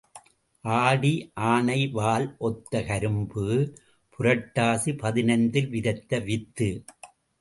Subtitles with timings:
[0.63, 1.11] ஆடி
[1.33, 3.45] ஆனை வால் ஒத்த கரும்பு,
[4.19, 6.69] புரட்டாசி பதினைந்தில் விதைத்த வித்து.